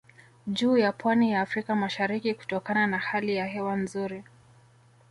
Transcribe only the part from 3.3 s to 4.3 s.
ya hewa nzuri